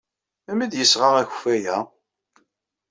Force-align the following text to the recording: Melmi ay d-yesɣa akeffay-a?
Melmi 0.45 0.63
ay 0.63 0.69
d-yesɣa 0.71 1.09
akeffay-a? 1.21 1.77